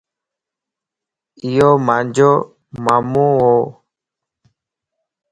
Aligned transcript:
ايو 1.43 1.71
مانجو 1.87 2.31
مامون 2.83 3.31
وَ 3.37 3.41